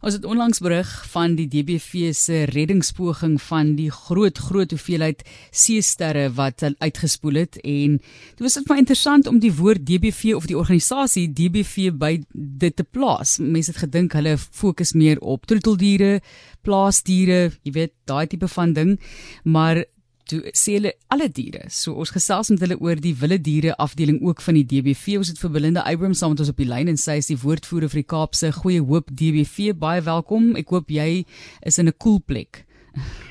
Ons 0.00 0.14
het 0.16 0.24
onlangs 0.24 0.62
berig 0.64 0.88
van 1.12 1.34
die 1.36 1.44
DBV 1.52 2.14
se 2.16 2.46
reddingspoging 2.48 3.34
van 3.44 3.74
die 3.76 3.90
groot 3.92 4.38
groot 4.40 4.70
hoeveelheid 4.72 5.20
seesterre 5.52 6.30
wat 6.38 6.64
uitgespoel 6.64 7.42
het 7.42 7.58
en 7.60 7.98
dit 8.00 8.40
was 8.40 8.56
net 8.56 8.72
interessant 8.80 9.28
om 9.28 9.42
die 9.42 9.52
woord 9.52 9.84
DBV 9.84 10.32
of 10.38 10.48
die 10.48 10.56
organisasie 10.56 11.26
DBV 11.28 11.92
by 11.92 12.14
dit 12.32 12.76
te 12.76 12.86
plaas. 12.88 13.36
Mense 13.44 13.74
het 13.74 13.82
gedink 13.84 14.16
hulle 14.16 14.38
fokus 14.40 14.94
meer 14.96 15.20
op 15.20 15.44
troeteldiere, 15.44 16.22
plaasdiere, 16.64 17.50
jy 17.60 17.76
weet, 17.76 17.92
daai 18.08 18.24
tipe 18.32 18.48
van 18.48 18.72
ding, 18.72 18.96
maar 19.44 19.84
toe 20.30 20.40
sê 20.56 20.76
hulle 20.78 20.92
alle 21.12 21.28
diere. 21.34 21.66
So 21.74 21.98
ons 22.00 22.12
gesels 22.14 22.52
met 22.52 22.62
hulle 22.64 22.78
oor 22.80 23.00
die 23.02 23.14
wilde 23.18 23.40
diere 23.46 23.76
afdeling 23.82 24.20
ook 24.26 24.42
van 24.44 24.58
die 24.60 24.66
DBV. 24.72 25.18
Ons 25.20 25.32
het 25.32 25.40
vir 25.42 25.54
Belinda 25.56 25.84
Abrams 25.90 26.22
saam 26.22 26.34
met 26.34 26.44
ons 26.44 26.52
op 26.52 26.60
die 26.60 26.68
lyn 26.70 26.90
en 26.92 27.00
sy 27.00 27.18
is 27.22 27.30
die 27.32 27.38
woordvoerder 27.40 27.92
vir 27.92 28.02
die 28.02 28.10
Kaapse 28.14 28.52
Goeie 28.60 28.84
Hoop 28.84 29.10
DBV. 29.10 29.74
Baie 29.80 30.04
welkom. 30.06 30.54
Ek 30.60 30.70
hoop 30.74 30.92
jy 30.94 31.24
is 31.66 31.78
in 31.78 31.88
'n 31.90 31.98
cool 31.98 32.20
plek. 32.20 32.64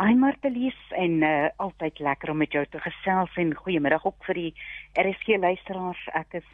Hi 0.00 0.14
Martelies 0.16 0.78
en 0.96 1.22
uh, 1.22 1.50
altyd 1.60 1.98
lekker 1.98 2.30
om 2.30 2.38
met 2.40 2.52
jou 2.52 2.62
te 2.72 2.78
gesels 2.80 3.34
en 3.36 3.50
goeiemiddag 3.54 4.06
ook 4.06 4.24
vir 4.24 4.34
die 4.38 4.52
RSG 4.96 5.36
luisteraars. 5.42 6.00
Ek 6.14 6.38
is 6.40 6.46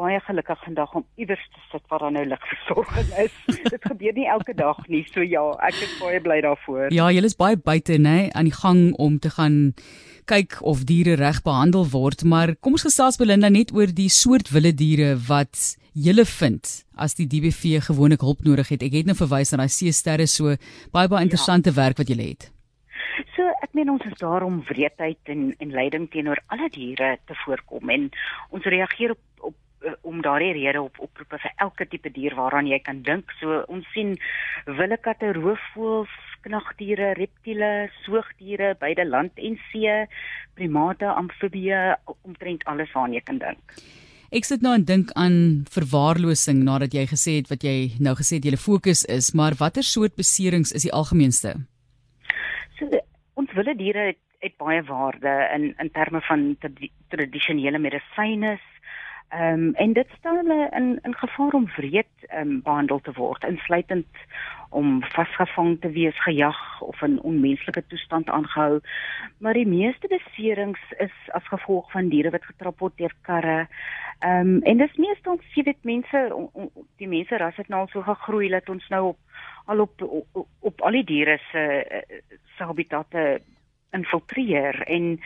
baie 0.00 0.20
gelukkig 0.24 0.60
vandag 0.64 0.92
om 0.96 1.04
iewers 1.20 1.42
te 1.52 1.64
sit 1.70 1.82
waar 1.92 2.04
daar 2.04 2.14
nou 2.14 2.24
ligversorging 2.32 3.10
is. 3.24 3.34
Dit 3.74 3.84
gebeur 3.84 4.16
nie 4.16 4.28
elke 4.32 4.54
dag 4.56 4.80
nie, 4.88 5.02
so 5.12 5.24
ja, 5.24 5.42
ek 5.68 5.80
is 5.86 5.96
baie 6.00 6.20
bly 6.24 6.40
daarvoor. 6.46 6.88
Ja, 6.94 7.10
jy 7.12 7.24
is 7.28 7.36
baie 7.38 7.58
buite, 7.60 7.98
nê, 8.00 8.30
aan 8.32 8.48
die 8.48 8.56
gang 8.56 8.86
om 8.98 9.18
te 9.20 9.32
gaan 9.34 9.58
kyk 10.30 10.60
of 10.66 10.84
diere 10.86 11.16
reg 11.18 11.42
behandel 11.46 11.88
word, 11.90 12.24
maar 12.24 12.54
kom 12.62 12.78
ons 12.78 12.86
gesels 12.86 13.18
Belinda 13.20 13.50
net 13.50 13.74
oor 13.74 13.90
die 13.90 14.10
soort 14.12 14.52
wilde 14.54 14.72
diere 14.78 15.16
wat 15.28 15.74
julle 15.92 16.24
vind 16.28 16.70
as 16.94 17.16
die 17.18 17.26
DBV 17.26 17.80
gewoonlik 17.88 18.22
hulp 18.22 18.44
nodig 18.46 18.70
het. 18.70 18.84
Ek 18.86 19.00
het 19.00 19.10
nou 19.10 19.16
verwys 19.18 19.50
na 19.50 19.64
daai 19.64 19.74
seesterre 19.74 20.28
so 20.30 20.54
baie 20.94 21.10
baie 21.10 21.26
interessante 21.26 21.74
ja. 21.74 21.78
werk 21.80 21.98
wat 21.98 22.12
julle 22.12 22.30
het. 22.30 22.50
So 23.34 23.48
ek 23.64 23.74
meen 23.76 23.90
ons 23.90 24.04
is 24.06 24.18
daar 24.20 24.46
om 24.46 24.60
wreedheid 24.68 25.32
en 25.34 25.50
en 25.58 25.74
lyding 25.74 26.06
teenoor 26.12 26.38
alle 26.54 26.70
diere 26.70 27.16
te 27.26 27.36
voorkom 27.42 27.90
en 27.90 28.06
ons 28.54 28.70
reageer 28.76 29.16
op 29.16 29.24
op 29.50 29.56
om 30.02 30.20
daardie 30.22 30.52
rede 30.52 30.82
op 30.82 30.98
oproepe 31.00 31.38
vir 31.42 31.52
elke 31.56 31.86
tipe 31.88 32.10
dier 32.12 32.34
waaraan 32.36 32.68
jy 32.68 32.78
kan 32.84 33.02
dink. 33.06 33.32
So 33.40 33.62
ons 33.68 33.86
sien 33.94 34.16
wilde 34.66 34.98
katte, 35.00 35.32
roofvoëls, 35.36 36.12
knagdiere, 36.44 37.14
reptiele, 37.18 37.88
soogdiere, 38.04 38.74
beide 38.80 39.04
land 39.08 39.36
en 39.36 39.58
see, 39.70 39.96
primate, 40.56 41.08
amfibieë, 41.08 41.82
omtrent 42.28 42.64
alles 42.70 42.92
waaraan 42.94 43.16
jy 43.16 43.24
kan 43.24 43.40
dink. 43.42 43.80
Ek 44.30 44.46
sit 44.46 44.62
nou 44.62 44.76
en 44.76 44.84
dink 44.86 45.10
aan 45.18 45.64
verwaarlosing 45.74 46.60
nadat 46.62 46.94
jy 46.94 47.02
gesê 47.10 47.40
het 47.40 47.48
wat 47.50 47.64
jy 47.66 47.90
nou 47.98 48.14
gesê 48.14 48.38
het 48.38 48.46
julle 48.46 48.60
fokus 48.60 49.02
is, 49.10 49.32
maar 49.34 49.58
watter 49.58 49.82
soort 49.82 50.14
beserings 50.14 50.70
is 50.70 50.86
die 50.86 50.94
algemeenste? 50.94 51.56
So 52.78 52.86
ons 53.40 53.50
wilde 53.56 53.74
diere 53.80 54.12
het, 54.12 54.20
het 54.40 54.54
baie 54.56 54.80
waarde 54.86 55.32
in 55.56 55.74
in 55.82 55.90
terme 55.92 56.22
van 56.28 56.44
tradisionele 57.12 57.78
medisyne, 57.82 58.54
Ehm 59.30 59.52
um, 59.52 59.74
en 59.74 59.92
dit 59.92 60.06
stel 60.18 60.36
hulle 60.36 60.68
in 60.74 60.98
in 61.02 61.14
gevaar 61.14 61.52
om 61.52 61.66
wreed 61.76 62.14
ehm 62.26 62.48
um, 62.48 62.62
behandel 62.62 63.00
te 63.00 63.12
word, 63.14 63.44
insluitend 63.44 64.06
om 64.70 65.04
vasgevang 65.04 65.80
te 65.80 65.90
wees, 65.90 66.22
gejag 66.22 66.80
of 66.80 67.02
in 67.02 67.20
onmenslike 67.22 67.86
toestand 67.86 68.30
aangehou. 68.30 68.80
Maar 69.38 69.52
die 69.52 69.66
meeste 69.66 70.08
beserings 70.08 70.80
is 70.98 71.14
as 71.28 71.46
gevolg 71.46 71.90
van 71.90 72.08
diere 72.08 72.30
wat 72.30 72.44
getrap 72.44 72.78
word 72.78 72.96
deur 72.96 73.14
karre. 73.20 73.68
Ehm 74.18 74.54
um, 74.56 74.62
en 74.62 74.82
dis 74.82 74.96
meestal 74.96 75.38
sien 75.52 75.64
dit 75.64 75.84
mense 75.84 76.26
die 76.96 77.08
mense 77.08 77.36
ras 77.36 77.56
het 77.56 77.68
nou 77.68 77.80
al 77.80 77.92
so 77.94 78.02
gegroei 78.02 78.48
dat 78.48 78.68
ons 78.68 78.88
nou 78.88 79.04
op 79.14 79.18
al 79.64 79.80
op 79.80 80.02
op, 80.02 80.46
op 80.58 80.80
al 80.80 80.98
die 80.98 81.04
diere 81.04 81.38
se 81.52 81.64
se 82.56 82.64
habitatte 82.64 83.40
infiltreer 83.92 84.82
en 84.82 85.20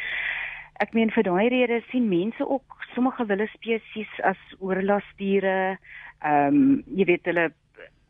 ek 0.83 0.94
meen 0.94 1.12
vir 1.14 1.27
daai 1.27 1.48
rede 1.53 1.83
sien 1.90 2.08
mense 2.08 2.42
ook 2.48 2.79
sommige 2.95 3.27
wilde 3.27 3.46
spesies 3.52 4.11
as 4.23 4.40
oorlasdiere. 4.58 5.77
Ehm 6.24 6.57
um, 6.57 6.83
jy 6.96 7.07
weet 7.11 7.30
hulle 7.30 7.51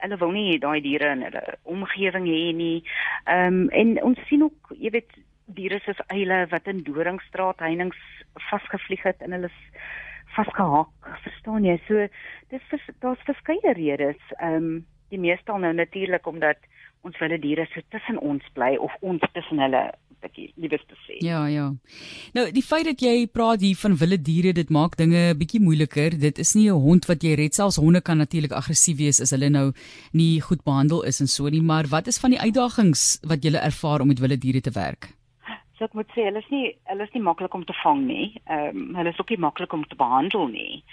hulle 0.05 0.19
wil 0.21 0.33
nie 0.37 0.59
daai 0.61 0.81
diere 0.85 1.13
in 1.17 1.25
hulle 1.27 1.45
omgewing 1.65 2.27
hê 2.29 2.53
nie. 2.57 2.83
Ehm 3.27 3.65
um, 3.65 3.71
en 3.71 3.97
ons 4.11 4.27
sien 4.29 4.45
ook 4.47 4.75
jy 4.79 4.93
weet 4.97 5.19
diere 5.57 5.81
soos 5.85 6.01
eile 6.09 6.45
wat 6.53 6.69
in 6.73 6.83
doringstraat 6.87 7.61
heininge 7.61 7.99
vasgevlieg 8.51 9.05
het 9.05 9.21
en 9.23 9.37
hulle 9.37 9.53
vasgehak, 10.35 10.91
verstaan 11.23 11.67
jy? 11.69 11.77
So 11.89 12.09
dis 12.51 12.91
daar's 13.05 13.29
verskeie 13.29 13.77
redes. 13.77 14.21
Ehm 14.41 14.57
um, 14.57 14.85
die 15.13 15.21
meeste 15.21 15.53
al 15.53 15.61
nou 15.63 15.73
natuurlik 15.77 16.27
omdat 16.27 16.59
ons 17.07 17.19
wilde 17.21 17.39
diere 17.39 17.67
so 17.71 17.81
tussen 17.93 18.19
ons 18.19 18.47
bly 18.57 18.75
of 18.81 18.95
ons 19.01 19.23
tussen 19.37 19.61
hulle 19.63 19.83
bietjie 20.25 20.51
liewes 20.61 20.85
te 20.89 20.99
sê. 21.07 21.19
Ja, 21.25 21.45
ja. 21.53 21.71
Nou, 22.37 22.47
die 22.55 22.65
feit 22.65 22.89
dat 22.89 23.03
jy 23.05 23.27
praat 23.31 23.65
hier 23.65 23.79
van 23.81 23.97
wilde 24.01 24.21
diere, 24.27 24.53
dit 24.57 24.71
maak 24.71 24.97
dinge 25.01 25.35
bietjie 25.39 25.63
moeiliker. 25.63 26.19
Dit 26.19 26.39
is 26.39 26.55
nie 26.55 26.69
'n 26.71 26.81
hond 26.87 27.07
wat 27.07 27.23
jy 27.23 27.35
red 27.35 27.55
selfs 27.55 27.77
honde 27.77 28.01
kan 28.01 28.19
natuurlik 28.19 28.53
aggressief 28.53 28.99
wees 28.99 29.21
as 29.21 29.31
hulle 29.31 29.51
nou 29.51 29.73
nie 30.13 30.41
goed 30.41 30.65
behandel 30.65 31.03
is 31.03 31.21
en 31.21 31.27
so 31.27 31.49
nie, 31.49 31.63
maar 31.63 31.87
wat 31.91 32.07
is 32.07 32.19
van 32.19 32.31
die 32.31 32.41
uitdagings 32.41 33.21
wat 33.23 33.45
jy 33.45 33.53
ervaar 33.55 34.01
om 34.01 34.09
met 34.09 34.19
wilde 34.19 34.39
diere 34.39 34.61
te 34.61 34.71
werk? 34.71 35.15
So 35.75 35.89
ek 35.89 35.95
moet 35.99 36.11
sê, 36.15 36.23
hulle 36.29 36.39
is 36.39 36.51
nie 36.55 36.67
hulle 36.87 37.03
is 37.03 37.15
nie 37.17 37.23
maklik 37.27 37.55
om 37.55 37.65
te 37.67 37.75
vang 37.83 38.05
nie. 38.07 38.27
Ehm 38.47 38.77
um, 38.79 38.97
hulle 38.99 39.11
is 39.11 39.19
ook 39.19 39.31
nie 39.35 39.43
maklik 39.43 39.73
om 39.73 39.83
te 39.91 39.99
behandel 39.99 40.47
nie. 40.53 40.85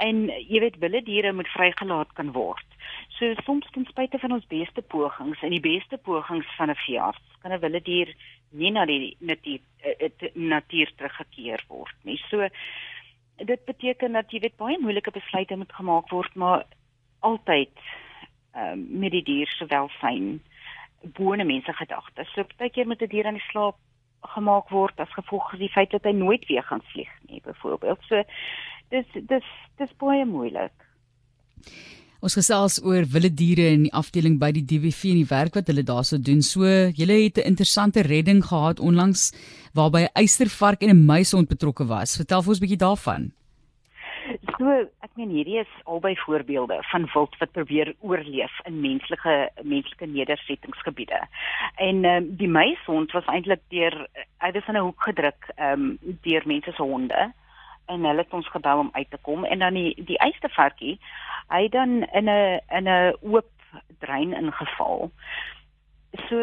En 0.00 0.24
jy 0.32 0.62
weet 0.64 0.78
wilde 0.80 1.02
diere 1.04 1.32
moet 1.36 1.50
vrygelaat 1.52 2.14
kan 2.16 2.32
word. 2.32 2.78
So 3.18 3.34
soms 3.44 3.68
ten 3.74 3.84
spyte 3.90 4.18
van 4.18 4.32
ons 4.38 4.48
beste 4.48 4.82
pogings 4.94 5.42
en 5.44 5.52
die 5.52 5.60
beste 5.60 5.98
pogings 6.08 6.48
van 6.56 6.72
'n 6.72 6.80
veearts, 6.86 7.20
kan 7.42 7.52
'n 7.52 7.60
wilde 7.60 7.82
dier 7.82 8.14
nie 8.52 8.70
na 8.70 8.84
die 8.86 9.16
natuur 9.18 9.60
uh, 9.84 10.30
natuur 10.34 10.92
teruggekeer 10.96 11.64
word 11.68 11.94
nie. 12.08 12.18
So 12.30 12.48
dit 13.36 13.64
beteken 13.64 14.12
dat 14.12 14.30
jy 14.30 14.42
weet 14.44 14.56
baie 14.60 14.78
moeilike 14.80 15.10
besluite 15.10 15.56
moet 15.56 15.72
gemaak 15.72 16.10
word, 16.10 16.34
maar 16.34 16.64
altyd 17.20 17.74
ehm 18.52 18.78
uh, 18.78 18.98
met 19.02 19.12
die 19.12 19.24
dier 19.24 19.48
se 19.48 19.66
welstand 19.66 20.42
bone 21.16 21.44
mense 21.44 21.72
gedagtes. 21.72 22.28
So 22.34 22.44
baie 22.58 22.70
keer 22.70 22.86
moet 22.86 23.02
'n 23.02 23.08
die 23.08 23.16
dier 23.16 23.26
aan 23.26 23.40
die 23.40 23.50
slaap 23.50 23.76
gemaak 24.22 24.68
word 24.70 25.00
as 25.00 25.18
gevolg 25.18 25.50
van 25.50 25.58
die 25.58 25.72
feit 25.72 25.90
dat 25.90 26.04
hy 26.04 26.12
nooit 26.12 26.46
weer 26.46 26.62
gaan 26.62 26.82
vlieg 26.92 27.10
nie, 27.26 27.40
byvoorbeeld. 27.44 28.02
So 28.08 28.22
dis 28.90 29.06
dis 29.14 29.48
dis 29.76 29.96
baie 29.98 30.24
moeilik. 30.24 30.72
Ons 32.22 32.36
gesels 32.38 32.76
oor 32.86 33.02
wilde 33.10 33.32
diere 33.34 33.64
in 33.74 33.88
die 33.88 33.96
afdeling 33.98 34.36
by 34.38 34.52
die 34.54 34.62
DWV 34.62 35.08
en 35.10 35.16
die 35.18 35.26
werk 35.26 35.56
wat 35.58 35.66
hulle 35.72 35.82
daarso 35.82 36.20
doen. 36.22 36.38
So, 36.46 36.62
julle 36.94 37.16
het 37.18 37.38
'n 37.38 37.50
interessante 37.50 38.02
redding 38.06 38.44
gehad 38.46 38.78
onlangs 38.78 39.32
waarby 39.74 40.06
'n 40.06 40.14
eystervark 40.14 40.82
en 40.82 40.90
'n 40.90 41.04
muisond 41.04 41.48
betrokke 41.48 41.84
was. 41.84 42.16
Vertel 42.16 42.42
vir 42.42 42.50
ons 42.50 42.60
'n 42.60 42.64
bietjie 42.64 42.86
daarvan. 42.86 43.32
So, 44.56 44.66
ek 45.02 45.10
meen 45.16 45.30
hierdie 45.30 45.58
is 45.58 45.72
albei 45.84 46.14
voorbeelde 46.16 46.78
van 46.92 47.10
wild 47.12 47.34
wat 47.38 47.52
probeer 47.52 47.94
oorleef 48.00 48.54
in 48.66 48.80
menslike 48.80 49.50
menslike 49.62 50.06
nedersettingsgebiede. 50.06 51.20
En 51.76 52.04
um, 52.04 52.36
die 52.36 52.48
muisond 52.48 53.10
was 53.12 53.26
eintlik 53.26 53.62
deur 53.68 54.06
hy 54.38 54.52
was 54.52 54.68
in 54.68 54.76
'n 54.76 54.86
hoek 54.86 55.02
gedruk 55.02 55.50
um, 55.58 55.98
deur 56.22 56.42
mense 56.46 56.72
se 56.72 56.82
honde 56.82 57.32
en 57.86 58.04
hulle 58.04 58.22
het 58.22 58.32
ons 58.32 58.50
gebel 58.50 58.78
om 58.78 58.90
uit 58.92 59.10
te 59.10 59.18
kom 59.20 59.44
en 59.44 59.58
dan 59.58 59.74
die 59.74 60.04
die 60.04 60.18
eystervarkie 60.18 60.98
hy 61.48 61.68
dan 61.68 62.02
in 62.12 62.28
'n 62.28 62.60
in 62.70 62.88
'n 62.88 63.16
oop 63.22 63.50
drein 63.98 64.32
ingeval. 64.32 65.10
So 66.28 66.36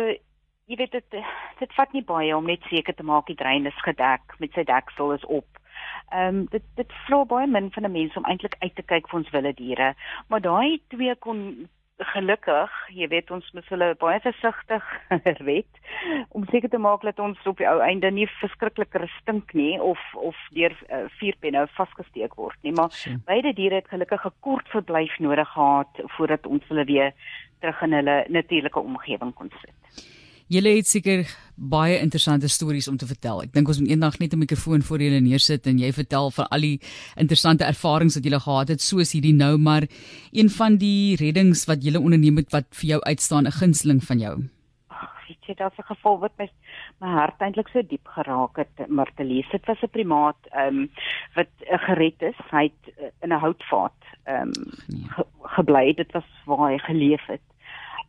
jy 0.66 0.76
weet 0.76 0.92
dit 0.92 1.24
dit 1.60 1.74
vat 1.74 1.94
nie 1.94 2.04
baie 2.04 2.36
om 2.36 2.46
net 2.46 2.62
seker 2.70 2.96
te 2.96 3.04
maak 3.04 3.28
die 3.28 3.36
drein 3.36 3.66
is 3.66 3.82
gedek 3.86 4.22
met 4.40 4.54
sy 4.54 4.64
deksel 4.64 5.14
is 5.14 5.26
op. 5.26 5.48
Ehm 6.12 6.28
um, 6.28 6.46
dit 6.54 6.64
dit 6.76 6.94
vra 7.06 7.24
baie 7.26 7.48
min 7.48 7.72
van 7.72 7.86
'n 7.86 7.92
mens 7.92 8.16
om 8.16 8.26
eintlik 8.26 8.56
uit 8.60 8.76
te 8.76 8.82
kyk 8.82 9.10
vir 9.10 9.20
ons 9.20 9.30
wilde 9.30 9.54
diere, 9.54 9.94
maar 10.28 10.42
daai 10.42 10.82
twee 10.88 11.16
kon 11.16 11.70
gelukkig, 12.00 12.76
jy 12.96 13.08
weet 13.12 13.32
ons 13.32 13.48
moet 13.56 13.66
hulle 13.74 13.90
baie 14.00 14.20
versigtig 14.24 14.86
red 15.50 15.80
om 16.36 16.46
seker 16.52 16.72
te 16.72 16.80
maak 16.80 17.04
dat 17.04 17.20
ons 17.20 17.40
op 17.50 17.60
die 17.60 17.68
ou 17.68 17.80
einde 17.84 18.12
nie 18.16 18.28
verskrikliker 18.40 19.04
stink 19.18 19.54
nie 19.58 19.76
of 19.84 20.00
of 20.16 20.38
deur 20.56 20.76
uh, 20.88 21.06
vuurpenne 21.20 21.66
vasgesteek 21.76 22.38
word 22.40 22.58
nie, 22.64 22.74
maar 22.76 22.94
so. 22.96 23.18
beide 23.28 23.54
diere 23.58 23.82
het 23.82 23.92
gelukkig 23.92 24.26
'n 24.26 24.40
kort 24.40 24.72
verblyf 24.76 25.20
nodig 25.20 25.52
gehad 25.56 26.02
voordat 26.16 26.48
ons 26.48 26.64
hulle 26.72 26.86
weer 26.86 27.12
terug 27.60 27.82
in 27.82 27.94
hulle 27.94 28.18
natuurlike 28.30 28.80
omgewing 28.80 29.34
kon 29.36 29.52
sit. 29.62 30.08
Julle 30.50 30.72
het 30.80 30.88
seker 30.90 31.28
baie 31.54 32.00
interessante 32.02 32.50
stories 32.50 32.88
om 32.90 32.96
te 32.98 33.06
vertel. 33.06 33.44
Ek 33.46 33.52
dink 33.54 33.68
ons 33.70 33.78
moet 33.84 33.92
eendag 33.92 34.16
net 34.18 34.34
'n 34.34 34.42
mikrofoon 34.42 34.82
voor 34.82 34.98
julle 34.98 35.20
neersit 35.22 35.68
en 35.68 35.78
jy 35.78 35.92
vertel 35.94 36.32
van 36.32 36.48
al 36.50 36.62
die 36.66 36.80
interessante 37.22 37.64
ervarings 37.64 38.16
wat 38.16 38.24
julle 38.26 38.40
gehad 38.40 38.70
het 38.70 38.82
soos 38.82 39.14
hierdie 39.14 39.36
nou, 39.36 39.58
maar 39.58 39.86
een 40.34 40.50
van 40.50 40.78
die 40.78 41.16
reddings 41.22 41.68
wat 41.68 41.84
julle 41.84 42.02
onderneem 42.02 42.38
het 42.38 42.52
wat 42.52 42.66
vir 42.82 42.90
jou 42.90 43.02
uitstaan, 43.02 43.46
'n 43.46 43.60
gunsteling 43.62 44.02
van 44.04 44.20
jou. 44.20 44.36
Ag, 44.90 45.28
weet 45.28 45.46
jy, 45.46 45.54
daar's 45.54 45.78
'n 45.78 45.94
geval 45.94 46.18
wat 46.20 46.32
my 46.40 46.50
my 47.00 47.08
hart 47.08 47.40
eintlik 47.42 47.70
so 47.70 47.82
diep 47.82 48.08
geraak 48.08 48.58
het, 48.58 48.90
Martelies. 48.90 49.50
Dit 49.52 49.66
was 49.68 49.84
'n 49.84 49.90
primaat 49.90 50.42
ehm 50.52 50.68
um, 50.68 50.90
wat 51.36 51.52
uh, 51.62 51.78
gered 51.78 52.22
is. 52.22 52.38
Hy 52.50 52.64
het 52.64 52.94
uh, 52.98 53.06
in 53.22 53.30
'n 53.30 53.40
houtvaat 53.40 54.02
ehm 54.26 54.42
um, 54.42 54.52
nee. 54.88 55.06
ge, 55.10 55.26
gebly. 55.42 55.94
Dit 55.94 56.12
was 56.12 56.26
waar 56.46 56.72
hy 56.72 56.78
geleef 56.78 57.26
het. 57.28 57.49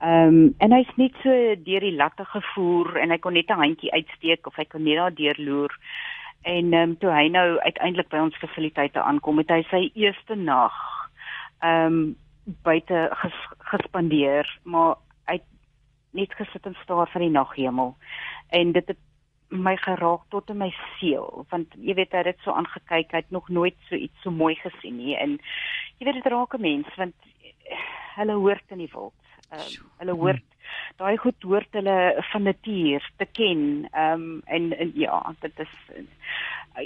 Ehm 0.01 0.29
um, 0.29 0.55
en 0.59 0.73
hy's 0.73 0.93
net 0.97 1.17
so 1.21 1.33
deur 1.65 1.85
die 1.85 1.97
latte 1.97 2.25
gevoer 2.25 2.97
en 3.03 3.11
hy 3.13 3.19
kon 3.21 3.35
net 3.37 3.51
'n 3.53 3.61
handjie 3.61 3.93
uitsteek 3.93 4.47
of 4.47 4.57
hy 4.57 4.65
kon 4.65 4.83
net 4.83 4.97
daar 4.97 5.15
deurloer. 5.15 5.75
En 6.43 6.73
ehm 6.73 6.91
um, 6.91 6.97
toe 6.99 7.11
hy 7.13 7.29
nou 7.29 7.59
uiteindelik 7.59 8.09
by 8.09 8.23
ons 8.25 8.39
fasiliteite 8.41 9.03
aankom, 9.03 9.39
het 9.39 9.51
hy 9.51 9.63
sy 9.69 9.91
eerste 9.95 10.35
nag 10.35 10.73
ehm 11.61 11.87
um, 11.87 12.17
buite 12.65 13.11
ges, 13.13 13.37
gespandeer, 13.59 14.49
maar 14.65 14.97
hy 15.29 15.37
het 15.37 15.49
net 16.13 16.33
gesit 16.33 16.67
en 16.67 16.77
staar 16.83 17.07
vir 17.13 17.21
die 17.21 17.37
naghemel. 17.37 17.95
En 18.49 18.73
dit 18.73 18.87
het 18.89 18.99
my 19.51 19.77
geraak 19.77 20.23
tot 20.31 20.51
in 20.51 20.59
my 20.59 20.71
siel 20.97 21.47
want 21.51 21.75
jy 21.77 21.95
weet 21.95 22.13
hy 22.13 22.23
het 22.23 22.33
dit 22.33 22.45
so 22.45 22.53
aangekyk 22.53 23.11
hy 23.11 23.19
het 23.19 23.31
nog 23.35 23.49
nooit 23.49 23.77
so 23.89 23.95
iets 23.99 24.23
so 24.23 24.31
mooi 24.31 24.55
gesien 24.55 24.97
nie 24.97 25.17
en 25.19 25.41
jy 25.99 26.07
weet 26.07 26.23
dit 26.23 26.33
raak 26.33 26.55
'n 26.55 26.61
mens 26.61 26.87
want 26.97 27.15
hulle 28.15 28.33
hoort 28.33 28.71
in 28.71 28.79
die 28.79 28.93
wild 28.95 29.20
um, 29.53 29.91
hulle 30.03 30.17
hoort 30.23 30.47
daai 31.01 31.17
goed 31.19 31.43
hoort 31.43 31.79
hulle 31.79 31.97
van 32.33 32.47
natuur 32.49 33.07
te 33.19 33.27
ken 33.39 33.63
um, 34.05 34.27
en, 34.47 34.71
en 34.79 34.93
ja 34.95 35.21
dit 35.41 35.65
is 35.67 35.75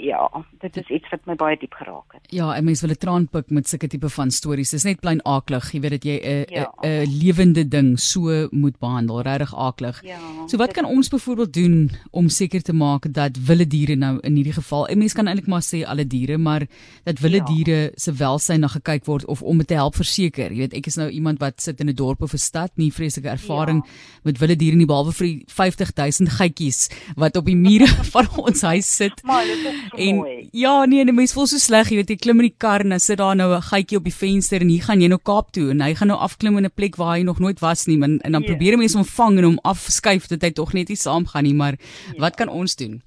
ja, 0.01 0.45
dit 0.61 0.77
is 0.77 0.89
iets 0.89 1.09
wat 1.11 1.25
my 1.25 1.35
baie 1.35 1.57
diep 1.59 1.73
geraak 1.73 2.17
het. 2.17 2.23
Ja, 2.33 2.53
en 2.55 2.63
mense 2.63 2.85
wil 2.85 2.95
'n 2.95 2.99
traan 2.99 3.27
pik 3.27 3.49
met 3.49 3.67
sulke 3.67 3.87
tipe 3.87 4.09
van 4.09 4.31
stories. 4.31 4.69
Dit 4.69 4.79
is 4.79 4.85
net 4.85 4.99
plain 4.99 5.21
aaklig, 5.25 5.71
jy 5.71 5.79
weet 5.79 5.91
dat 5.91 6.03
jy 6.03 6.17
'n 6.23 6.45
'n 6.49 6.53
ja. 6.53 6.71
lewende 7.07 7.67
ding 7.67 7.99
so 7.99 8.47
moet 8.51 8.79
behandel, 8.79 9.21
regtig 9.21 9.55
aaklig. 9.55 10.01
Ja, 10.03 10.19
so 10.47 10.57
wat 10.57 10.73
kan 10.73 10.85
ons 10.85 11.09
byvoorbeeld 11.09 11.53
doen 11.53 11.91
om 12.11 12.29
seker 12.29 12.61
te 12.61 12.73
maak 12.73 13.13
dat 13.13 13.37
wilde 13.37 13.67
diere 13.67 13.95
nou 13.95 14.19
in 14.21 14.35
hierdie 14.35 14.53
geval, 14.53 14.87
en 14.87 14.97
mense 14.97 15.15
kan 15.15 15.27
eintlik 15.27 15.47
maar 15.47 15.63
sê 15.63 15.85
alle 15.85 16.07
diere, 16.07 16.37
maar 16.37 16.67
dat 17.03 17.19
wilde 17.19 17.37
ja. 17.37 17.45
diere 17.45 17.91
se 17.95 18.11
welstand 18.13 18.59
na 18.59 18.67
gekyk 18.67 19.05
word 19.05 19.25
of 19.25 19.41
om 19.41 19.57
dit 19.57 19.67
te 19.67 19.73
help 19.73 19.95
verseker. 19.95 20.51
Jy 20.51 20.57
weet, 20.57 20.73
ek 20.73 20.85
is 20.85 20.95
nou 20.95 21.09
iemand 21.09 21.39
wat 21.39 21.61
sit 21.61 21.79
in 21.79 21.89
'n 21.89 21.95
dorp 21.95 22.21
of 22.21 22.33
'n 22.33 22.37
stad, 22.37 22.71
nie 22.75 22.91
vreeslike 22.91 23.29
ervaring 23.29 23.83
ja. 23.85 23.91
met 24.23 24.37
wilde 24.37 24.55
diere 24.55 24.75
nie 24.75 24.85
behalwe 24.85 25.13
vir 25.13 25.27
die 25.27 25.43
50000 25.47 26.29
geitjies 26.29 26.89
wat 27.15 27.37
op 27.37 27.45
die 27.45 27.55
mure 27.55 27.87
van 28.15 28.27
ons 28.37 28.61
huis 28.61 28.95
sit. 28.95 29.23
Maar 29.23 29.45
dit 29.45 29.65
is 29.65 29.84
en 29.93 30.15
mooi. 30.15 30.47
ja, 30.51 30.85
nee, 30.85 31.03
'n 31.03 31.15
mens 31.15 31.33
voel 31.33 31.47
so 31.47 31.57
sleg, 31.57 31.89
jy 31.89 31.95
weet, 31.95 32.09
jy 32.09 32.15
klim 32.15 32.39
in 32.39 32.49
die 32.49 32.57
kar 32.57 32.81
en 32.81 32.89
dan 32.89 32.99
sit 32.99 33.17
daar 33.17 33.35
nou 33.35 33.55
'n 33.55 33.61
geitjie 33.61 33.97
op 33.97 34.03
die 34.03 34.13
venster 34.13 34.61
en 34.61 34.69
hier 34.69 34.83
gaan 34.83 35.01
jy 35.01 35.07
nou 35.07 35.19
Kaap 35.23 35.51
toe 35.51 35.69
en 35.71 35.81
hy 35.81 35.93
gaan 35.93 36.07
nou 36.07 36.19
afklim 36.19 36.57
in 36.57 36.65
'n 36.65 36.75
plek 36.75 36.95
waar 36.95 37.17
hy 37.17 37.23
nog 37.23 37.39
nooit 37.39 37.59
was 37.59 37.85
nie, 37.85 38.01
en, 38.01 38.19
en 38.21 38.31
dan 38.31 38.41
yeah. 38.41 38.51
Ja. 38.51 38.55
probeer 38.55 38.77
mense 38.77 38.97
hom 38.97 39.05
vang 39.05 39.37
en 39.37 39.43
hom 39.43 39.59
afskuif 39.63 40.27
dat 40.27 40.41
hy 40.41 40.51
tog 40.51 40.73
net 40.73 40.87
nie 40.87 40.97
saam 40.97 41.25
gaan 41.25 41.43
nie, 41.43 41.53
maar 41.53 41.75
yeah. 41.77 42.13
Ja. 42.13 42.19
wat 42.19 42.35
kan 42.35 42.49
ons 42.49 42.75
doen? 42.75 43.01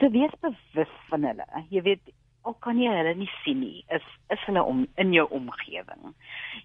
So 0.00 0.10
wees 0.10 0.32
bewus 0.40 0.88
van 1.08 1.24
hulle. 1.24 1.46
Jy 1.70 1.82
weet, 1.82 2.00
al 2.42 2.56
kan 2.60 2.78
jy 2.78 2.90
hulle 2.90 3.14
nie 3.14 3.30
sien 3.44 3.60
nie, 3.60 3.84
is 3.88 4.02
is 4.30 4.40
hulle 4.46 4.62
om 4.62 4.86
in 4.96 5.12
jou 5.12 5.28
omgewing. 5.30 6.14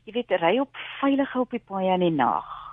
Jy 0.06 0.13
weet, 0.13 0.31
ry 0.42 0.59
op 0.59 0.75
veilige 1.01 1.39
op 1.39 1.51
die 1.51 1.59
paaie 1.59 1.94
in 1.94 2.00
die 2.00 2.15
nag 2.15 2.67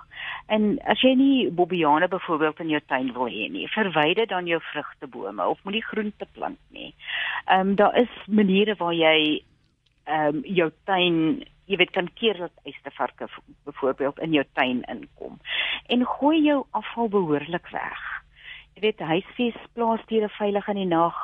En 0.45 0.75
as 0.85 1.01
jy 1.01 1.15
nie 1.17 1.49
bobiane 1.49 2.07
byvoorbeeld 2.07 2.59
in 2.59 2.69
jou 2.75 2.81
tuin 2.85 3.09
wil 3.15 3.29
hê 3.33 3.47
nie, 3.49 3.65
verwyder 3.73 4.27
dan 4.29 4.45
jou 4.45 4.59
vrugtebome 4.61 5.47
of 5.47 5.63
moenie 5.65 5.83
groente 5.83 6.27
plant 6.37 6.61
nie. 6.69 6.93
Ehm 7.45 7.71
um, 7.71 7.75
daar 7.75 7.97
is 7.97 8.13
maniere 8.27 8.75
waar 8.77 8.93
jy 8.93 9.41
ehm 10.05 10.35
um, 10.35 10.43
jou 10.45 10.69
tuin, 10.85 11.17
jy 11.65 11.79
weet 11.81 11.95
kan 11.97 12.11
keer 12.13 12.37
dat 12.37 12.53
eierstervarke 12.63 13.27
byvoorbeeld 13.65 14.19
in 14.19 14.37
jou 14.37 14.45
tuin 14.53 14.83
inkom. 14.83 15.39
En 15.89 16.05
gooi 16.05 16.43
jou 16.43 16.63
afval 16.71 17.09
behoorlik 17.09 17.67
weg. 17.73 18.05
Jy 18.75 18.81
weet 18.81 18.99
huisves 18.99 19.57
plaas 19.73 20.05
diere 20.05 20.29
veilig 20.29 20.67
in 20.67 20.81
die 20.83 20.91
nag. 20.93 21.17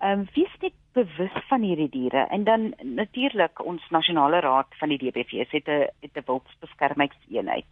Ehm 0.00 0.24
um, 0.24 0.28
wees 0.32 0.56
net 0.60 0.72
bewus 0.96 1.36
van 1.48 1.62
hierdie 1.62 1.88
diere 1.92 2.24
en 2.32 2.44
dan 2.44 2.62
natuurlik 2.96 3.60
ons 3.64 3.82
nasionale 3.94 4.40
raad 4.44 4.70
van 4.80 4.88
die 4.92 4.98
DBV 5.02 5.44
het 5.50 5.68
'n 5.68 5.88
het 6.04 6.14
'n 6.16 6.26
wildsbeskermingseenheid. 6.26 7.70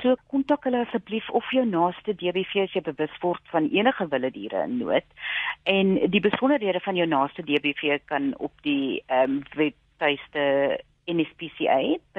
So 0.00 0.14
kontak 0.32 0.64
hulle 0.64 0.84
asseblief 0.86 1.30
of 1.30 1.50
jou 1.50 1.66
naaste 1.66 2.14
DBV 2.14 2.52
as 2.62 2.72
jy 2.72 2.80
bewus 2.80 3.14
word 3.20 3.42
van 3.54 3.68
enige 3.68 4.08
wilde 4.08 4.30
diere 4.30 4.62
in 4.62 4.76
nood. 4.78 5.08
En 5.62 6.10
die 6.10 6.20
besonderhede 6.20 6.80
van 6.80 6.96
jou 6.96 7.08
naaste 7.08 7.42
DBV 7.42 7.98
kan 8.04 8.34
op 8.38 8.52
die 8.62 9.02
ehm 9.06 9.30
um, 9.30 9.42
webtuiste 9.54 10.80
nspca.co.za 11.06 12.10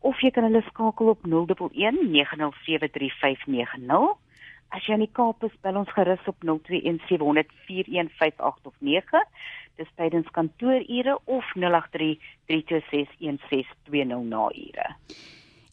of 0.00 0.20
jy 0.20 0.30
kan 0.30 0.44
hulle 0.44 0.62
skakel 0.62 1.08
op 1.08 1.20
011 1.24 1.70
907 2.02 2.90
3590 2.90 4.25
As 4.74 4.82
jy 4.86 4.94
in 4.98 5.04
die 5.04 5.12
Kaap 5.12 5.44
is, 5.46 5.54
bel 5.62 5.76
ons 5.78 5.92
gerus 5.94 6.24
op 6.26 6.36
0217004158 6.44 8.66
of 8.70 8.74
9. 8.78 9.24
Dis 9.76 9.90
tydens 10.00 10.30
kantoorure 10.32 11.18
of 11.24 11.44
0833261620 11.54 11.60
na 14.30 14.50
ure. 14.50 14.96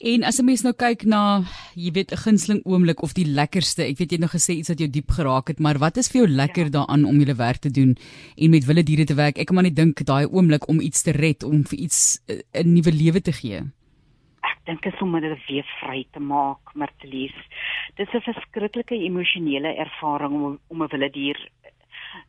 En 0.04 0.24
as 0.24 0.40
'n 0.40 0.46
mens 0.46 0.62
nou 0.62 0.74
kyk 0.74 1.06
na, 1.06 1.44
jy 1.76 1.92
weet, 1.92 2.12
'n 2.12 2.18
gunsteling 2.18 2.66
oomblik 2.66 3.02
of 3.02 3.14
die 3.14 3.26
lekkerste, 3.26 3.84
ek 3.84 3.98
weet 3.98 4.12
jy 4.12 4.18
het 4.18 4.20
nog 4.20 4.36
gesê 4.36 4.54
iets 4.54 4.68
wat 4.68 4.80
jou 4.80 4.90
diep 4.90 5.12
geraak 5.12 5.48
het, 5.48 5.60
maar 5.60 5.78
wat 5.78 5.98
is 5.98 6.10
vir 6.10 6.22
jou 6.22 6.32
lekker 6.36 6.64
ja. 6.64 6.70
daaraan 6.70 7.06
om 7.06 7.18
julle 7.18 7.36
werk 7.36 7.58
te 7.58 7.72
doen 7.72 7.98
en 8.38 8.50
met 8.50 8.66
wilde 8.66 8.84
diere 8.84 9.06
te 9.06 9.14
werk? 9.14 9.38
Ek 9.38 9.46
kan 9.46 9.56
maar 9.56 9.64
net 9.64 9.76
dink 9.76 10.06
daai 10.06 10.28
oomblik 10.28 10.68
om 10.68 10.80
iets 10.80 11.02
te 11.02 11.12
red, 11.12 11.44
om 11.44 11.64
vir 11.64 11.80
iets 11.80 12.22
eh, 12.28 12.42
'n 12.52 12.74
nuwe 12.74 12.92
lewe 12.92 13.22
te 13.22 13.32
gee 13.32 13.62
dink 14.66 14.86
is 14.86 15.02
om 15.02 15.14
hulle 15.14 15.38
weer 15.48 15.68
vry 15.80 16.06
te 16.12 16.20
maak, 16.20 16.74
Martelies. 16.76 17.36
Dis 17.96 18.14
'n 18.14 18.22
verskriklike 18.22 18.96
emosionele 18.96 19.76
ervaring 19.76 20.34
om 20.34 20.60
om 20.68 20.84
'n 20.84 20.88
wilde 20.88 21.10
dier 21.12 21.40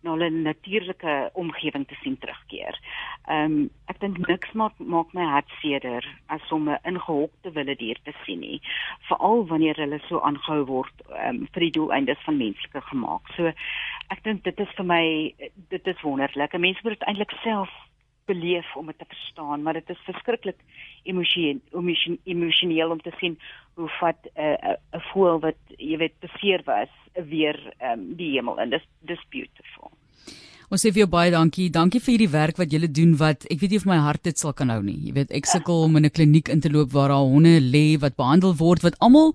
na 0.00 0.10
hulle 0.14 0.30
natuurlike 0.30 1.30
omgewing 1.32 1.86
te 1.88 1.96
sien 2.02 2.18
terugkeer. 2.18 2.78
Ehm 3.28 3.44
um, 3.44 3.70
ek 3.92 4.00
dink 4.00 4.18
niks 4.28 4.52
maak 4.52 4.78
maak 4.78 5.12
my 5.16 5.24
hart 5.28 5.50
seerder 5.60 6.04
as 6.36 6.52
om 6.52 6.68
'n 6.68 6.78
ingehokte 6.90 7.52
wilde 7.52 7.76
dier 7.76 7.98
te 8.04 8.12
sien 8.24 8.40
nie, 8.40 8.60
veral 9.08 9.46
wanneer 9.46 9.76
hulle 9.76 10.00
so 10.08 10.20
aangehou 10.20 10.64
word 10.66 11.06
ehm 11.08 11.28
um, 11.28 11.48
vir 11.52 11.66
die 11.66 11.74
doeleindes 11.78 12.24
van 12.26 12.36
menslike 12.36 12.80
gemaak. 12.90 13.32
So 13.36 13.52
ek 14.10 14.22
dink 14.24 14.44
dit 14.44 14.60
is 14.60 14.76
vir 14.76 14.84
my 14.84 15.34
dit 15.68 15.86
is 15.86 16.00
wonderlik. 16.02 16.58
Mense 16.58 16.80
moet 16.82 16.98
dit 16.98 17.08
eintlik 17.08 17.32
self 17.42 17.70
beleef 18.26 18.76
om 18.76 18.86
dit 18.86 18.98
te 18.98 19.08
verstaan, 19.08 19.62
maar 19.62 19.78
dit 19.78 19.90
is 19.90 20.06
verskriklik 20.06 20.60
emosioneel 21.02 21.60
emosioneel 22.24 22.90
om 22.90 23.00
te 23.00 23.12
sien 23.20 23.38
hoe 23.74 23.88
vat 24.00 24.20
'n 24.36 24.40
uh, 24.40 24.76
'n 24.98 25.04
voel 25.12 25.40
wat 25.40 25.60
jy 25.78 25.96
weet 25.98 26.16
beseer 26.20 26.62
was 26.64 26.92
weer 27.14 27.58
um, 27.82 28.16
die 28.16 28.32
hemel 28.36 28.58
en 28.60 28.70
dis 28.70 28.86
dis 29.00 29.20
beautiful. 29.30 29.90
Ons 30.70 30.82
sê 30.82 30.90
vir 30.90 31.04
jou 31.04 31.10
baie 31.10 31.30
dankie. 31.30 31.68
Dankie 31.70 32.00
vir 32.00 32.12
hierdie 32.14 32.32
werk 32.32 32.56
wat 32.56 32.72
julle 32.72 32.88
doen 32.88 33.12
wat 33.20 33.44
ek 33.52 33.60
weet 33.60 33.70
nie 33.70 33.82
of 33.82 33.86
my 33.86 33.98
hart 34.00 34.24
dit 34.24 34.38
sal 34.38 34.52
kan 34.52 34.72
hou 34.72 34.80
nie. 34.82 34.96
Jy 35.06 35.12
weet 35.12 35.30
ek 35.30 35.46
sukkel 35.46 35.84
om 35.84 35.96
in 35.96 36.04
'n 36.06 36.10
kliniek 36.10 36.48
in 36.48 36.60
te 36.60 36.70
loop 36.70 36.90
waar 36.92 37.08
daar 37.08 37.28
honde 37.28 37.60
lê 37.60 38.00
wat 38.00 38.16
behandel 38.16 38.54
word 38.56 38.82
wat 38.82 38.98
almal 38.98 39.34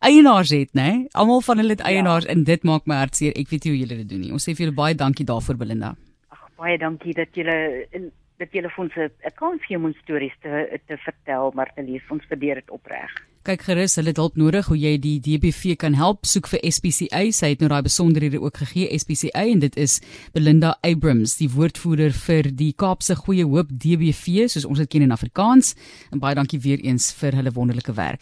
eienaars 0.00 0.50
het, 0.50 0.72
né? 0.74 1.06
Almal 1.12 1.40
van 1.40 1.58
hulle 1.58 1.76
het 1.76 1.84
eienaars 1.84 2.24
ja. 2.24 2.30
en 2.32 2.44
dit 2.44 2.62
maak 2.64 2.86
my 2.86 2.96
hart 2.96 3.16
seer. 3.16 3.32
Ek 3.36 3.48
weet 3.50 3.64
nie 3.64 3.72
hoe 3.72 3.80
julle 3.80 3.96
dit 4.02 4.08
doen 4.08 4.20
nie. 4.20 4.32
Ons 4.32 4.48
sê 4.48 4.56
vir 4.56 4.66
julle 4.66 4.76
baie 4.76 4.94
dankie 4.94 5.26
daarvoor 5.26 5.56
Belinda. 5.56 5.94
Ag 6.32 6.48
baie 6.56 6.78
dankie 6.78 7.14
dat 7.14 7.28
julle 7.36 7.56
dat 8.40 8.52
jy 8.52 8.64
ons 8.64 8.96
'n 8.96 9.34
kans 9.36 9.64
gee 9.66 9.76
om 9.76 9.84
ons 9.84 9.98
stories 10.04 10.36
te 10.42 10.80
te 10.86 10.96
vertel, 10.96 11.52
maar 11.54 11.70
te 11.74 11.82
lees 11.82 12.02
ons 12.10 12.24
verdeer 12.28 12.54
dit 12.54 12.70
opreg. 12.70 13.10
Kyk 13.42 13.62
gerus, 13.62 13.94
hulle 13.96 14.12
het 14.12 14.18
hulp 14.20 14.36
nodig 14.36 14.66
hoe 14.66 14.76
jy 14.76 14.98
die 15.00 15.18
DBV 15.24 15.76
kan 15.80 15.94
help. 15.94 16.26
Soek 16.28 16.46
vir 16.46 16.60
SPCA. 16.60 17.22
Sy 17.32 17.48
het 17.54 17.60
nou 17.60 17.70
daai 17.72 17.82
besonderhede 17.82 18.40
ook 18.40 18.56
gegee 18.56 18.98
SPCA 18.98 19.46
en 19.48 19.62
dit 19.64 19.76
is 19.76 20.00
Belinda 20.34 20.74
Abrams, 20.82 21.38
die 21.40 21.48
woordvoerder 21.48 22.12
vir 22.12 22.50
die 22.52 22.74
Kaapse 22.76 23.16
Goeie 23.16 23.46
Hoop 23.48 23.72
DBV, 23.72 24.44
soos 24.46 24.68
ons 24.68 24.78
dit 24.78 24.90
ken 24.92 25.02
in 25.02 25.16
Afrikaans. 25.16 25.74
En 26.12 26.20
baie 26.20 26.34
dankie 26.34 26.60
weer 26.60 26.84
eens 26.84 27.14
vir 27.16 27.32
hulle 27.32 27.56
wonderlike 27.56 27.96
werk. 27.96 28.18